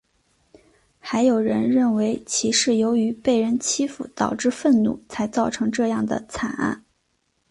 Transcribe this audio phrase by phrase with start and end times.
[0.99, 6.83] 还有人认为其是由于被人欺负导致愤怒才造成这样的惨案。